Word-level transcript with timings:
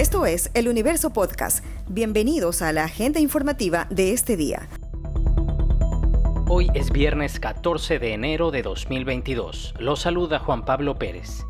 Esto 0.00 0.24
es 0.24 0.50
El 0.54 0.66
Universo 0.68 1.12
Podcast. 1.12 1.62
Bienvenidos 1.86 2.62
a 2.62 2.72
la 2.72 2.84
agenda 2.84 3.20
informativa 3.20 3.86
de 3.90 4.14
este 4.14 4.34
día. 4.34 4.66
Hoy 6.48 6.68
es 6.72 6.90
viernes 6.90 7.38
14 7.38 7.98
de 7.98 8.14
enero 8.14 8.50
de 8.50 8.62
2022. 8.62 9.74
Los 9.78 10.00
saluda 10.00 10.38
Juan 10.38 10.64
Pablo 10.64 10.98
Pérez. 10.98 11.44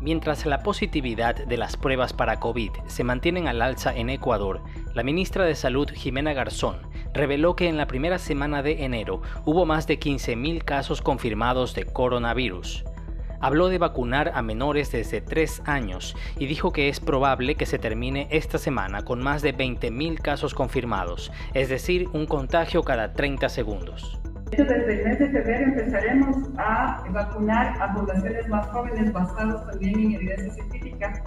Mientras 0.00 0.44
la 0.44 0.64
positividad 0.64 1.36
de 1.36 1.56
las 1.56 1.76
pruebas 1.76 2.12
para 2.12 2.40
COVID 2.40 2.72
se 2.88 3.04
mantienen 3.04 3.46
al 3.46 3.62
alza 3.62 3.94
en 3.94 4.10
Ecuador, 4.10 4.60
la 4.92 5.04
ministra 5.04 5.44
de 5.44 5.54
Salud 5.54 5.88
Jimena 5.88 6.32
Garzón 6.32 6.78
reveló 7.14 7.54
que 7.54 7.68
en 7.68 7.76
la 7.76 7.86
primera 7.86 8.18
semana 8.18 8.60
de 8.60 8.84
enero 8.86 9.22
hubo 9.44 9.66
más 9.66 9.86
de 9.86 10.00
15.000 10.00 10.64
casos 10.64 11.00
confirmados 11.00 11.76
de 11.76 11.86
coronavirus 11.86 12.84
habló 13.40 13.68
de 13.68 13.78
vacunar 13.78 14.32
a 14.34 14.42
menores 14.42 14.92
desde 14.92 15.20
3 15.20 15.62
años 15.66 16.16
y 16.38 16.46
dijo 16.46 16.72
que 16.72 16.88
es 16.88 17.00
probable 17.00 17.54
que 17.54 17.66
se 17.66 17.78
termine 17.78 18.28
esta 18.30 18.58
semana 18.58 19.04
con 19.04 19.22
más 19.22 19.42
de 19.42 19.54
20.000 19.54 20.20
casos 20.20 20.54
confirmados, 20.54 21.32
es 21.54 21.68
decir, 21.68 22.08
un 22.12 22.26
contagio 22.26 22.82
cada 22.82 23.12
30 23.12 23.48
segundos. 23.48 24.18
Desde 24.50 24.74
el 24.74 25.04
mes 25.04 25.18
de 25.18 25.28
febrero 25.28 25.64
empezaremos 25.64 26.36
a 26.56 27.04
vacunar 27.10 27.80
a 27.82 27.92
poblaciones 27.92 28.48
más 28.48 28.66
jóvenes 28.68 29.12
basados 29.12 29.66
también 29.66 30.00
en 30.00 30.12
evidencia 30.14 30.54
científica 30.54 31.22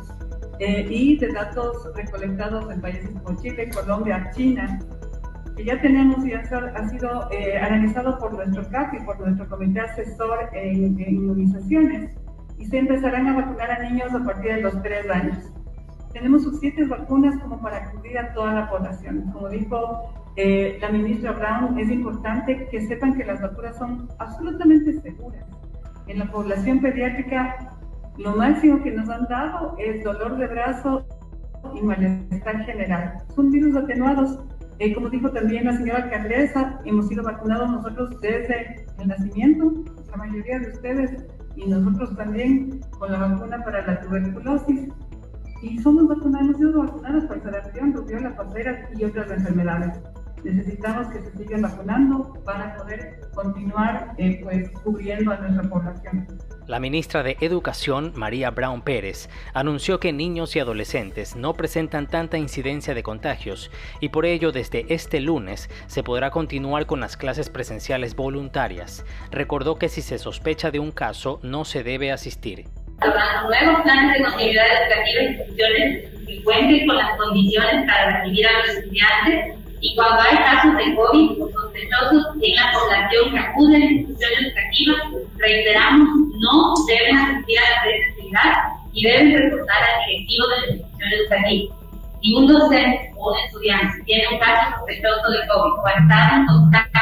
eh, 0.59 0.87
y 0.89 1.17
de 1.17 1.31
datos 1.31 1.87
recolectados 1.95 2.71
en 2.71 2.81
países 2.81 3.09
como 3.21 3.39
Chile, 3.39 3.69
Colombia, 3.69 4.31
China, 4.35 4.79
que 5.55 5.65
ya 5.65 5.81
tenemos 5.81 6.25
y 6.25 6.33
ha, 6.33 6.89
sido 6.89 7.29
eh, 7.31 7.57
analizado 7.57 8.17
por 8.19 8.33
nuestro 8.33 8.67
CAP 8.69 8.93
y 8.95 9.05
por 9.05 9.19
nuestro 9.19 9.47
comité 9.49 9.81
asesor 9.81 10.49
en, 10.53 10.99
inmunizaciones 10.99 12.15
y 12.57 12.65
se 12.65 12.77
empezarán 12.77 13.27
a 13.27 13.35
vacunar 13.35 13.71
a 13.71 13.89
niños 13.89 14.13
a 14.13 14.23
partir 14.23 14.55
de 14.55 14.61
los 14.61 14.81
tres 14.81 15.09
años. 15.09 15.37
Tenemos 16.13 16.43
suficientes 16.43 16.89
vacunas 16.89 17.39
como 17.41 17.61
para 17.61 17.89
cubrir 17.91 18.17
a 18.17 18.33
toda 18.33 18.53
la 18.53 18.69
población. 18.69 19.31
Como 19.31 19.49
dijo 19.49 20.13
eh, 20.35 20.77
la 20.81 20.89
ministra 20.89 21.31
Brown, 21.31 21.79
es 21.79 21.89
importante 21.89 22.67
que 22.69 22.81
sepan 22.87 23.15
que 23.15 23.25
las 23.25 23.41
vacunas 23.41 23.77
son 23.77 24.09
absolutamente 24.19 24.99
seguras. 25.01 25.45
En 26.07 26.19
la 26.19 26.31
población 26.31 26.81
pediátrica, 26.81 27.77
lo 28.17 28.35
máximo 28.35 28.83
que 28.83 28.91
nos 28.91 29.09
han 29.09 29.25
dado 29.27 29.75
es 29.79 30.03
dolor 30.03 30.37
de 30.37 30.47
brazo 30.47 31.05
y 31.73 31.81
malestar 31.81 32.65
general. 32.65 33.23
Son 33.35 33.49
virus 33.49 33.75
atenuados 33.75 34.39
eh, 34.81 34.95
como 34.95 35.11
dijo 35.11 35.29
también 35.29 35.65
la 35.65 35.77
señora 35.77 36.05
alcaldesa, 36.05 36.81
hemos 36.85 37.07
sido 37.07 37.23
vacunados 37.23 37.69
nosotros 37.69 38.19
desde 38.19 38.83
el 38.99 39.07
nacimiento, 39.09 39.71
la 40.09 40.17
mayoría 40.17 40.57
de 40.57 40.69
ustedes, 40.71 41.23
y 41.55 41.67
nosotros 41.67 42.15
también 42.17 42.79
con 42.97 43.11
la 43.11 43.19
vacuna 43.19 43.63
para 43.63 43.85
la 43.85 44.01
tuberculosis. 44.01 44.89
Y 45.61 45.77
somos 45.77 46.07
vacunados, 46.07 46.47
hemos 46.47 46.57
sido 46.57 46.81
vacunados 46.81 47.25
para 47.25 47.43
sarampión, 47.43 47.93
rubiola, 47.93 48.35
pasera 48.35 48.89
y 48.97 49.03
otras 49.03 49.29
enfermedades 49.29 49.99
necesitamos 50.43 51.07
que 51.07 51.21
se 51.21 51.37
sigan 51.37 51.61
vacunando 51.61 52.33
para 52.45 52.75
poder 52.75 53.21
continuar 53.33 54.13
eh, 54.17 54.39
pues, 54.43 54.69
cubriendo 54.83 55.31
a 55.31 55.37
nuestra 55.37 55.69
población. 55.69 56.27
La 56.67 56.79
ministra 56.79 57.23
de 57.23 57.37
Educación, 57.41 58.13
María 58.15 58.51
Brown 58.51 58.81
Pérez, 58.81 59.29
anunció 59.53 59.99
que 59.99 60.13
niños 60.13 60.55
y 60.55 60.59
adolescentes 60.59 61.35
no 61.35 61.53
presentan 61.53 62.07
tanta 62.07 62.37
incidencia 62.37 62.93
de 62.93 63.03
contagios 63.03 63.71
y 63.99 64.09
por 64.09 64.25
ello 64.25 64.51
desde 64.51 64.85
este 64.93 65.19
lunes 65.19 65.69
se 65.87 66.03
podrá 66.03 66.29
continuar 66.29 66.85
con 66.85 66.99
las 66.99 67.17
clases 67.17 67.49
presenciales 67.49 68.15
voluntarias. 68.15 69.05
Recordó 69.31 69.77
que 69.77 69.89
si 69.89 70.01
se 70.01 70.17
sospecha 70.17 70.71
de 70.71 70.79
un 70.79 70.91
caso 70.91 71.39
no 71.43 71.65
se 71.65 71.83
debe 71.83 72.11
asistir. 72.11 72.65
Los 73.03 73.15
nuevos 73.49 73.81
planes 73.81 74.17
de 74.17 74.23
continuidad 74.23 74.65
educativa 74.67 75.21
instituciones 75.23 76.25
que 76.27 76.43
cuenten 76.43 76.87
con 76.87 76.97
las 76.97 77.17
condiciones 77.17 77.85
para 77.87 78.19
recibir 78.19 78.47
a 78.47 78.51
los 78.59 78.77
estudiantes 78.77 79.60
y 79.81 79.95
cuando 79.95 80.21
hay 80.21 80.37
casos 80.37 80.77
de 80.77 80.95
COVID 80.95 81.37
sospechosos 81.37 82.23
en 82.39 82.55
la 82.55 82.71
población 82.71 83.31
que 83.31 83.39
acude 83.39 83.75
a 83.75 83.79
la 83.79 83.85
institución 83.85 84.31
educativa, 84.39 84.95
reiteramos, 85.37 86.09
no 86.39 86.73
deben 86.87 87.17
asistir 87.17 87.57
a 87.57 87.69
la 87.69 87.81
presencialidad 87.81 88.53
y 88.93 89.03
deben 89.03 89.33
reportar 89.33 89.77
al 89.81 90.05
directivo 90.05 90.47
de 90.47 90.61
la 90.61 90.67
institución 90.67 91.13
educativa. 91.13 91.75
Si 92.21 92.35
un 92.35 92.47
docente 92.47 93.11
o 93.17 93.31
un 93.31 93.39
estudiante 93.39 94.03
tiene 94.05 94.27
un 94.31 94.39
caso 94.39 94.77
sospechoso 94.77 95.31
de 95.31 95.47
COVID 95.47 95.73
o 95.73 95.87
estado 95.87 96.35
en 96.35 96.45
contacto 96.45 96.99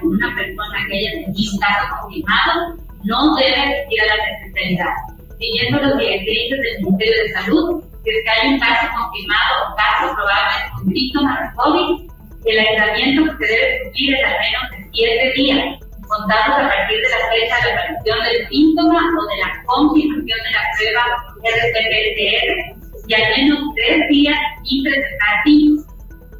con 0.00 0.08
una 0.08 0.34
persona 0.34 0.78
que 0.88 0.96
haya 0.96 1.10
tenido 1.12 1.52
un 1.52 1.58
caso 1.60 1.84
confirmado, 2.00 2.74
no 3.04 3.36
debe 3.36 3.54
asistir 3.54 4.00
a 4.00 4.16
la 4.16 4.24
presencialidad. 4.24 4.94
Siguiendo 5.38 5.76
los 5.82 5.98
directrices 5.98 6.58
del 6.58 6.84
Ministerio 6.84 7.22
de 7.22 7.32
Salud, 7.34 7.84
si 8.02 8.10
es 8.10 8.16
que 8.24 8.30
hay 8.30 8.54
un 8.54 8.60
caso 8.60 8.86
confirmado 8.96 9.52
o 9.60 9.76
caso 9.76 10.14
probable 10.14 10.54
con 10.72 10.88
síntomas 10.88 11.40
de 11.40 11.56
COVID, 11.56 12.13
el 12.44 12.58
aislamiento 12.58 13.24
que 13.38 13.46
se 13.46 13.52
debe 13.52 13.82
cumplir 13.82 14.14
es 14.14 14.24
al 14.24 14.36
menos 14.40 14.70
de 14.70 14.90
7 14.92 15.32
días, 15.34 15.80
contados 16.06 16.58
a 16.58 16.68
partir 16.68 17.00
de 17.00 17.08
la 17.08 17.28
fecha 17.32 17.56
de 17.64 17.72
aparición 17.72 18.18
del 18.24 18.48
síntoma 18.48 19.00
o 19.00 19.26
de 19.28 19.36
la 19.40 19.62
confirmación 19.64 20.38
de 20.44 20.50
la 20.52 20.62
prueba 20.76 21.04
RT-PCR 21.42 22.74
y 23.08 23.14
al 23.14 23.30
menos 23.36 23.58
3 23.76 24.08
días 24.08 24.38
y 24.64 24.82
presentar 24.82 25.42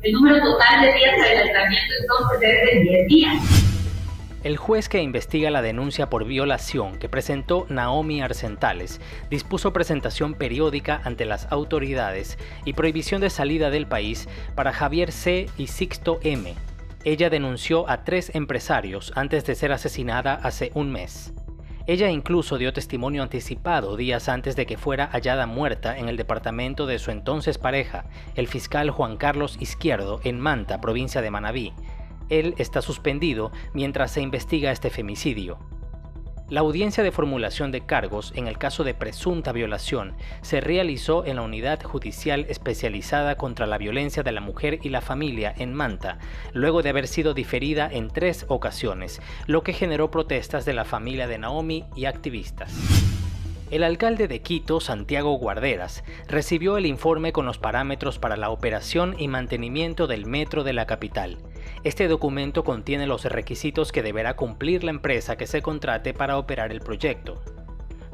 El 0.02 0.12
número 0.12 0.42
total 0.42 0.82
de 0.82 0.92
días 0.92 1.16
de 1.16 1.22
aislamiento 1.22 1.94
entonces 2.00 2.50
es 2.52 2.74
de 2.74 2.80
10 2.80 3.06
días. 3.08 3.73
El 4.44 4.58
juez 4.58 4.90
que 4.90 5.00
investiga 5.00 5.50
la 5.50 5.62
denuncia 5.62 6.10
por 6.10 6.26
violación 6.26 6.98
que 6.98 7.08
presentó 7.08 7.64
Naomi 7.70 8.20
Arcentales 8.20 9.00
dispuso 9.30 9.72
presentación 9.72 10.34
periódica 10.34 11.00
ante 11.02 11.24
las 11.24 11.50
autoridades 11.50 12.36
y 12.66 12.74
prohibición 12.74 13.22
de 13.22 13.30
salida 13.30 13.70
del 13.70 13.86
país 13.86 14.28
para 14.54 14.74
Javier 14.74 15.12
C. 15.12 15.46
y 15.56 15.68
Sixto 15.68 16.20
M. 16.22 16.52
Ella 17.04 17.30
denunció 17.30 17.88
a 17.88 18.04
tres 18.04 18.34
empresarios 18.34 19.12
antes 19.14 19.46
de 19.46 19.54
ser 19.54 19.72
asesinada 19.72 20.34
hace 20.34 20.70
un 20.74 20.92
mes. 20.92 21.32
Ella 21.86 22.10
incluso 22.10 22.58
dio 22.58 22.74
testimonio 22.74 23.22
anticipado 23.22 23.96
días 23.96 24.28
antes 24.28 24.56
de 24.56 24.66
que 24.66 24.76
fuera 24.76 25.06
hallada 25.06 25.46
muerta 25.46 25.98
en 25.98 26.10
el 26.10 26.18
departamento 26.18 26.84
de 26.84 26.98
su 26.98 27.10
entonces 27.10 27.56
pareja, 27.56 28.04
el 28.34 28.48
fiscal 28.48 28.90
Juan 28.90 29.16
Carlos 29.16 29.56
Izquierdo, 29.60 30.20
en 30.22 30.38
Manta, 30.38 30.82
provincia 30.82 31.22
de 31.22 31.30
Manabí, 31.30 31.72
él 32.28 32.54
está 32.58 32.82
suspendido 32.82 33.52
mientras 33.72 34.12
se 34.12 34.20
investiga 34.20 34.72
este 34.72 34.90
femicidio. 34.90 35.58
La 36.50 36.60
audiencia 36.60 37.02
de 37.02 37.10
formulación 37.10 37.72
de 37.72 37.80
cargos 37.80 38.30
en 38.36 38.46
el 38.46 38.58
caso 38.58 38.84
de 38.84 38.92
presunta 38.92 39.50
violación 39.50 40.14
se 40.42 40.60
realizó 40.60 41.24
en 41.24 41.36
la 41.36 41.42
Unidad 41.42 41.82
Judicial 41.82 42.44
Especializada 42.50 43.36
contra 43.36 43.66
la 43.66 43.78
Violencia 43.78 44.22
de 44.22 44.30
la 44.30 44.42
Mujer 44.42 44.78
y 44.82 44.90
la 44.90 45.00
Familia 45.00 45.54
en 45.56 45.72
Manta, 45.72 46.18
luego 46.52 46.82
de 46.82 46.90
haber 46.90 47.08
sido 47.08 47.32
diferida 47.32 47.88
en 47.90 48.08
tres 48.08 48.44
ocasiones, 48.48 49.22
lo 49.46 49.62
que 49.62 49.72
generó 49.72 50.10
protestas 50.10 50.66
de 50.66 50.74
la 50.74 50.84
familia 50.84 51.26
de 51.26 51.38
Naomi 51.38 51.86
y 51.96 52.04
activistas. 52.04 52.74
El 53.70 53.82
alcalde 53.82 54.28
de 54.28 54.42
Quito, 54.42 54.80
Santiago 54.80 55.32
Guarderas, 55.38 56.04
recibió 56.28 56.76
el 56.76 56.84
informe 56.84 57.32
con 57.32 57.46
los 57.46 57.58
parámetros 57.58 58.18
para 58.18 58.36
la 58.36 58.50
operación 58.50 59.16
y 59.18 59.28
mantenimiento 59.28 60.06
del 60.06 60.26
metro 60.26 60.62
de 60.62 60.74
la 60.74 60.86
capital. 60.86 61.38
Este 61.84 62.08
documento 62.08 62.64
contiene 62.64 63.06
los 63.06 63.26
requisitos 63.26 63.92
que 63.92 64.02
deberá 64.02 64.36
cumplir 64.36 64.84
la 64.84 64.90
empresa 64.90 65.36
que 65.36 65.46
se 65.46 65.60
contrate 65.60 66.14
para 66.14 66.38
operar 66.38 66.72
el 66.72 66.80
proyecto. 66.80 67.42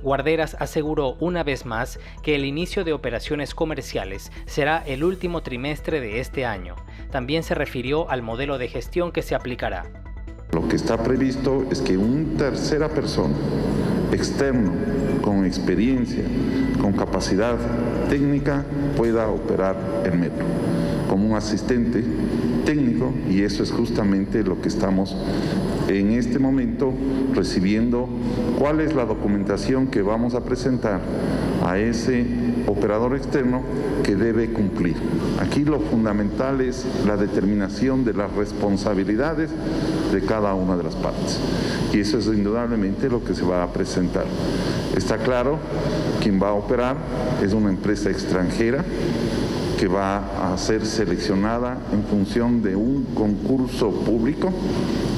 Guarderas 0.02 0.56
aseguró 0.58 1.14
una 1.20 1.44
vez 1.44 1.66
más 1.66 2.00
que 2.24 2.34
el 2.34 2.44
inicio 2.44 2.82
de 2.82 2.92
operaciones 2.92 3.54
comerciales 3.54 4.32
será 4.46 4.82
el 4.84 5.04
último 5.04 5.42
trimestre 5.42 6.00
de 6.00 6.18
este 6.18 6.44
año. 6.44 6.74
También 7.12 7.44
se 7.44 7.54
refirió 7.54 8.10
al 8.10 8.22
modelo 8.22 8.58
de 8.58 8.66
gestión 8.66 9.12
que 9.12 9.22
se 9.22 9.36
aplicará. 9.36 9.84
Lo 10.50 10.66
que 10.66 10.74
está 10.74 11.00
previsto 11.00 11.64
es 11.70 11.80
que 11.80 11.96
una 11.96 12.38
tercera 12.38 12.88
persona 12.88 13.36
externo 14.10 14.72
con 15.22 15.46
experiencia, 15.46 16.24
con 16.80 16.92
capacidad 16.92 17.56
técnica, 18.08 18.64
pueda 18.96 19.28
operar 19.28 19.76
el 20.04 20.18
metro 20.18 20.44
como 21.08 21.26
un 21.26 21.36
asistente 21.36 22.04
técnico 22.64 23.12
y 23.28 23.42
eso 23.42 23.62
es 23.62 23.70
justamente 23.70 24.42
lo 24.42 24.60
que 24.60 24.68
estamos 24.68 25.16
en 25.88 26.12
este 26.12 26.38
momento 26.38 26.92
recibiendo 27.34 28.08
cuál 28.58 28.80
es 28.80 28.94
la 28.94 29.04
documentación 29.04 29.88
que 29.88 30.02
vamos 30.02 30.34
a 30.34 30.44
presentar 30.44 31.00
a 31.64 31.78
ese 31.78 32.26
operador 32.66 33.16
externo 33.16 33.62
que 34.02 34.14
debe 34.16 34.52
cumplir. 34.52 34.96
Aquí 35.40 35.64
lo 35.64 35.80
fundamental 35.80 36.60
es 36.60 36.86
la 37.06 37.16
determinación 37.16 38.04
de 38.04 38.14
las 38.14 38.32
responsabilidades 38.32 39.50
de 40.12 40.20
cada 40.22 40.54
una 40.54 40.76
de 40.76 40.84
las 40.84 40.96
partes. 40.96 41.38
Y 41.92 42.00
eso 42.00 42.18
es 42.18 42.26
indudablemente 42.26 43.08
lo 43.08 43.24
que 43.24 43.34
se 43.34 43.44
va 43.44 43.62
a 43.62 43.72
presentar. 43.72 44.24
Está 44.96 45.18
claro, 45.18 45.58
quien 46.20 46.40
va 46.40 46.50
a 46.50 46.54
operar 46.54 46.96
es 47.42 47.52
una 47.52 47.70
empresa 47.70 48.10
extranjera 48.10 48.84
que 49.80 49.88
va 49.88 50.52
a 50.52 50.58
ser 50.58 50.84
seleccionada 50.84 51.78
en 51.90 52.04
función 52.04 52.62
de 52.62 52.76
un 52.76 53.14
concurso 53.14 53.90
público 54.04 54.52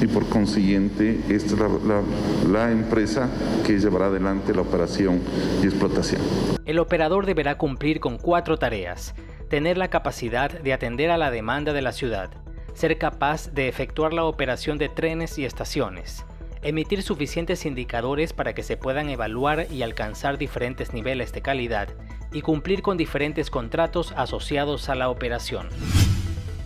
y 0.01 0.07
por 0.07 0.29
consiguiente 0.29 1.19
esta 1.27 1.55
es 1.55 1.59
la, 1.59 2.01
la 2.49 2.71
empresa 2.71 3.29
que 3.65 3.77
llevará 3.77 4.05
adelante 4.05 4.53
la 4.53 4.61
operación 4.61 5.19
y 5.61 5.65
explotación. 5.65 6.21
El 6.65 6.79
operador 6.79 7.25
deberá 7.25 7.57
cumplir 7.57 7.99
con 7.99 8.17
cuatro 8.17 8.57
tareas. 8.57 9.13
Tener 9.49 9.77
la 9.77 9.89
capacidad 9.89 10.49
de 10.49 10.71
atender 10.71 11.11
a 11.11 11.17
la 11.17 11.29
demanda 11.29 11.73
de 11.73 11.81
la 11.81 11.91
ciudad, 11.91 12.31
ser 12.73 12.97
capaz 12.97 13.51
de 13.53 13.67
efectuar 13.67 14.13
la 14.13 14.23
operación 14.23 14.77
de 14.77 14.87
trenes 14.87 15.37
y 15.37 15.43
estaciones, 15.43 16.25
emitir 16.61 17.03
suficientes 17.03 17.65
indicadores 17.65 18.31
para 18.31 18.53
que 18.53 18.63
se 18.63 18.77
puedan 18.77 19.09
evaluar 19.09 19.67
y 19.69 19.81
alcanzar 19.81 20.37
diferentes 20.37 20.93
niveles 20.93 21.33
de 21.33 21.41
calidad 21.41 21.89
y 22.33 22.41
cumplir 22.41 22.81
con 22.81 22.97
diferentes 22.97 23.49
contratos 23.49 24.13
asociados 24.17 24.89
a 24.89 24.95
la 24.95 25.09
operación. 25.09 25.69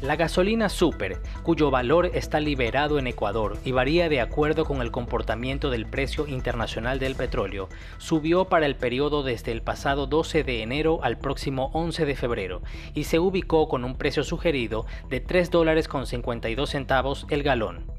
La 0.02 0.16
gasolina 0.16 0.70
super, 0.70 1.18
cuyo 1.42 1.72
valor 1.72 2.12
está 2.14 2.40
liberado 2.40 3.00
en 3.00 3.08
Ecuador 3.08 3.58
y 3.66 3.72
varía 3.72 4.10
de 4.10 4.22
acuerdo 4.22 4.64
con 4.64 4.82
el 4.82 4.92
comportamiento 4.92 5.72
del 5.72 5.88
precio 5.88 6.28
internacional 6.28 7.00
del 7.00 7.16
petróleo, 7.16 7.68
subió 7.98 8.46
para 8.46 8.68
el 8.68 8.76
periodo 8.76 9.24
desde 9.24 9.52
el 9.52 9.64
pasado 9.64 10.06
12 10.06 10.44
de 10.44 10.62
enero 10.62 11.00
al 11.02 11.18
próximo 11.18 11.72
11 11.74 12.06
de 12.06 12.16
febrero 12.16 12.62
y 12.94 13.06
se 13.06 13.18
ubicó 13.18 13.68
con 13.68 13.84
un 13.84 13.98
precio 13.98 14.24
sugerido 14.24 14.86
de 15.10 15.20
3 15.20 15.50
dólares 15.50 15.88
con 15.88 16.06
52 16.06 16.70
centavos 16.70 17.26
el 17.32 17.42
galón. 17.42 17.92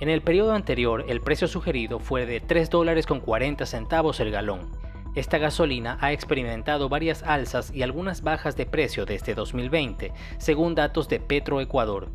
En 0.00 0.08
el 0.08 0.22
periodo 0.22 0.52
anterior, 0.52 1.04
el 1.08 1.20
precio 1.20 1.46
sugerido 1.46 1.98
fue 1.98 2.24
de 2.24 2.40
3 2.40 2.70
dólares 2.70 3.06
con 3.06 3.20
40 3.20 3.66
centavos 3.66 4.18
el 4.18 4.30
galón. 4.30 4.81
Esta 5.14 5.36
gasolina 5.36 5.98
ha 6.00 6.12
experimentado 6.12 6.88
varias 6.88 7.22
alzas 7.22 7.70
y 7.70 7.82
algunas 7.82 8.22
bajas 8.22 8.56
de 8.56 8.64
precio 8.64 9.04
desde 9.04 9.34
2020, 9.34 10.10
según 10.38 10.74
datos 10.74 11.06
de 11.08 11.20
Petroecuador. 11.20 12.10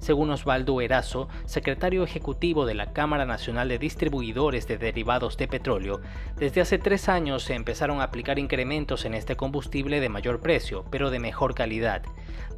Según 0.00 0.30
Osvaldo 0.30 0.80
Erazo, 0.82 1.28
secretario 1.46 2.04
ejecutivo 2.04 2.66
de 2.66 2.74
la 2.74 2.92
Cámara 2.92 3.24
Nacional 3.24 3.68
de 3.68 3.78
Distribuidores 3.78 4.66
de 4.66 4.76
Derivados 4.76 5.38
de 5.38 5.48
Petróleo, 5.48 6.00
desde 6.36 6.60
hace 6.60 6.78
tres 6.78 7.08
años 7.08 7.42
se 7.42 7.54
empezaron 7.54 8.00
a 8.00 8.04
aplicar 8.04 8.38
incrementos 8.38 9.06
en 9.06 9.14
este 9.14 9.36
combustible 9.36 10.00
de 10.00 10.08
mayor 10.10 10.40
precio, 10.40 10.84
pero 10.90 11.10
de 11.10 11.20
mejor 11.20 11.54
calidad. 11.54 12.02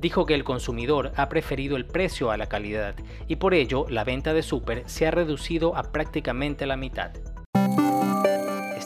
Dijo 0.00 0.26
que 0.26 0.35
el 0.35 0.43
consumidor 0.43 1.12
ha 1.17 1.29
preferido 1.29 1.76
el 1.76 1.87
precio 1.87 2.32
a 2.32 2.37
la 2.37 2.49
calidad 2.49 2.97
y 3.29 3.37
por 3.37 3.55
ello 3.55 3.87
la 3.88 4.03
venta 4.03 4.35
de 4.35 4.43
super 4.43 4.82
se 4.87 5.06
ha 5.06 5.12
reducido 5.12 5.76
a 5.76 5.93
prácticamente 5.93 6.67
la 6.67 6.76
mitad. 6.76 7.12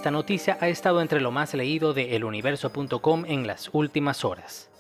Esta 0.07 0.13
noticia 0.13 0.57
ha 0.61 0.69
estado 0.69 1.03
entre 1.03 1.21
lo 1.21 1.33
más 1.33 1.53
leído 1.53 1.93
de 1.93 2.15
eluniverso.com 2.15 3.25
en 3.27 3.49
las 3.49 3.71
últimas 3.73 4.25
horas. 4.25 4.71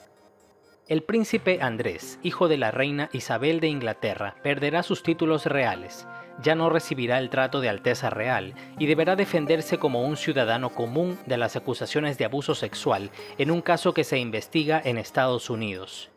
El 0.86 1.02
príncipe 1.02 1.58
Andrés, 1.60 2.20
hijo 2.22 2.46
de 2.46 2.56
la 2.56 2.70
reina 2.70 3.10
Isabel 3.12 3.58
de 3.58 3.66
Inglaterra, 3.66 4.36
perderá 4.44 4.84
sus 4.84 5.02
títulos 5.02 5.46
reales, 5.46 6.06
ya 6.40 6.54
no 6.54 6.70
recibirá 6.70 7.18
el 7.18 7.28
trato 7.28 7.60
de 7.60 7.68
Alteza 7.68 8.08
Real 8.08 8.54
y 8.78 8.86
deberá 8.86 9.16
defenderse 9.16 9.78
como 9.78 10.04
un 10.06 10.16
ciudadano 10.16 10.70
común 10.70 11.18
de 11.26 11.38
las 11.38 11.56
acusaciones 11.56 12.18
de 12.18 12.26
abuso 12.26 12.54
sexual 12.54 13.10
en 13.36 13.50
un 13.50 13.62
caso 13.62 13.94
que 13.94 14.04
se 14.04 14.18
investiga 14.18 14.80
en 14.84 14.96
Estados 14.96 15.50
Unidos. 15.50 16.08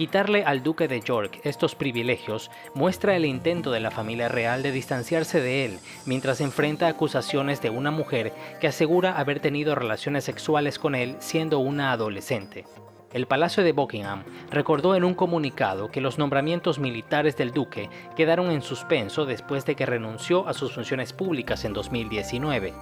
Quitarle 0.00 0.44
al 0.44 0.62
duque 0.62 0.88
de 0.88 1.02
York 1.02 1.40
estos 1.44 1.74
privilegios 1.74 2.50
muestra 2.74 3.16
el 3.16 3.26
intento 3.26 3.70
de 3.70 3.80
la 3.80 3.90
familia 3.90 4.28
real 4.28 4.62
de 4.62 4.72
distanciarse 4.72 5.42
de 5.42 5.66
él 5.66 5.78
mientras 6.06 6.40
enfrenta 6.40 6.88
acusaciones 6.88 7.60
de 7.60 7.68
una 7.68 7.90
mujer 7.90 8.32
que 8.62 8.66
asegura 8.66 9.18
haber 9.18 9.40
tenido 9.40 9.74
relaciones 9.74 10.24
sexuales 10.24 10.78
con 10.78 10.94
él 10.94 11.16
siendo 11.18 11.58
una 11.58 11.92
adolescente. 11.92 12.64
El 13.12 13.26
Palacio 13.26 13.62
de 13.62 13.72
Buckingham 13.72 14.24
recordó 14.50 14.94
en 14.94 15.04
un 15.04 15.12
comunicado 15.12 15.90
que 15.90 16.00
los 16.00 16.16
nombramientos 16.16 16.78
militares 16.78 17.36
del 17.36 17.52
duque 17.52 17.90
quedaron 18.16 18.50
en 18.50 18.62
suspenso 18.62 19.26
después 19.26 19.66
de 19.66 19.74
que 19.74 19.84
renunció 19.84 20.48
a 20.48 20.54
sus 20.54 20.72
funciones 20.72 21.12
públicas 21.12 21.66
en 21.66 21.74
2019. 21.74 22.72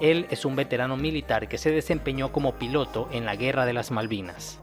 Él 0.00 0.26
es 0.30 0.46
un 0.46 0.56
veterano 0.56 0.96
militar 0.96 1.48
que 1.48 1.58
se 1.58 1.70
desempeñó 1.70 2.32
como 2.32 2.54
piloto 2.54 3.10
en 3.12 3.26
la 3.26 3.36
Guerra 3.36 3.66
de 3.66 3.74
las 3.74 3.90
Malvinas. 3.90 4.62